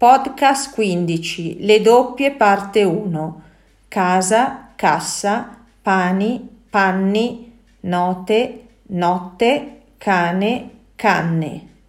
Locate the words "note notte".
7.80-9.82